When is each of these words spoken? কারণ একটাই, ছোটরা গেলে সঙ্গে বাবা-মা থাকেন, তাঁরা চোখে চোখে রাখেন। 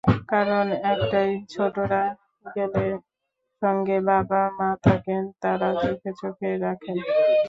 কারণ 0.27 0.65
একটাই, 0.91 1.31
ছোটরা 1.49 2.03
গেলে 2.55 2.85
সঙ্গে 3.61 3.97
বাবা-মা 4.07 4.69
থাকেন, 4.83 5.23
তাঁরা 5.41 5.69
চোখে 5.81 6.11
চোখে 6.21 6.49
রাখেন। 6.57 6.97